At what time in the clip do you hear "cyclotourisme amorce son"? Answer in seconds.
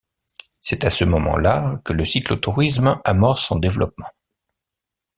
2.05-3.57